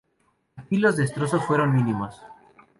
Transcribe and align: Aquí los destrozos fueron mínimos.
Aquí 0.55 0.77
los 0.77 0.97
destrozos 0.97 1.45
fueron 1.45 1.75
mínimos. 1.75 2.23